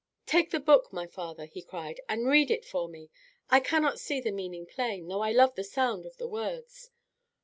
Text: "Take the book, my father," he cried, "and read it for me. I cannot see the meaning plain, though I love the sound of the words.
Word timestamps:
"Take 0.25 0.49
the 0.49 0.59
book, 0.59 0.91
my 0.91 1.05
father," 1.05 1.45
he 1.45 1.61
cried, 1.61 2.01
"and 2.09 2.25
read 2.25 2.49
it 2.49 2.65
for 2.65 2.87
me. 2.89 3.11
I 3.51 3.59
cannot 3.59 3.99
see 3.99 4.19
the 4.19 4.31
meaning 4.31 4.65
plain, 4.65 5.07
though 5.07 5.21
I 5.21 5.31
love 5.31 5.53
the 5.53 5.63
sound 5.63 6.07
of 6.07 6.17
the 6.17 6.27
words. 6.27 6.89